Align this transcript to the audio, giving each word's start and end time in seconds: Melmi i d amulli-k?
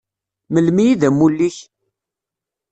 Melmi 0.51 0.83
i 0.91 0.93
d 1.01 1.01
amulli-k? 1.07 1.57